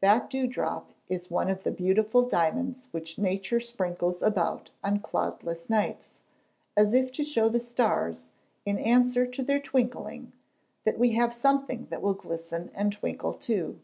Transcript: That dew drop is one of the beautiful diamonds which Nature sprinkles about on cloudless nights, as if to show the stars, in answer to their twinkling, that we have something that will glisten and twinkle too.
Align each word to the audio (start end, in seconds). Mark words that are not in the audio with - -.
That 0.00 0.30
dew 0.30 0.46
drop 0.46 0.92
is 1.08 1.28
one 1.28 1.50
of 1.50 1.64
the 1.64 1.72
beautiful 1.72 2.22
diamonds 2.22 2.86
which 2.92 3.18
Nature 3.18 3.58
sprinkles 3.58 4.22
about 4.22 4.70
on 4.84 5.00
cloudless 5.00 5.68
nights, 5.68 6.12
as 6.76 6.94
if 6.94 7.10
to 7.14 7.24
show 7.24 7.48
the 7.48 7.58
stars, 7.58 8.28
in 8.64 8.78
answer 8.78 9.26
to 9.26 9.42
their 9.42 9.58
twinkling, 9.58 10.32
that 10.84 11.00
we 11.00 11.14
have 11.18 11.34
something 11.34 11.88
that 11.90 12.00
will 12.00 12.14
glisten 12.14 12.70
and 12.76 12.92
twinkle 12.92 13.34
too. 13.34 13.80